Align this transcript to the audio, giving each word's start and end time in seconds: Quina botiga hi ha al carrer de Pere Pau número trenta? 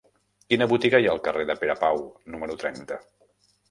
Quina 0.53 0.67
botiga 0.71 1.01
hi 1.03 1.07
ha 1.09 1.13
al 1.13 1.23
carrer 1.29 1.47
de 1.51 1.59
Pere 1.63 1.79
Pau 1.87 2.05
número 2.37 2.61
trenta? 2.67 3.03